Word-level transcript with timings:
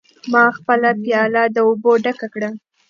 ما 0.31 0.43
خپله 0.57 0.89
پیاله 1.03 1.43
د 1.55 1.57
اوبو 1.67 1.91
ډکه 2.03 2.27
کړه. 2.33 2.49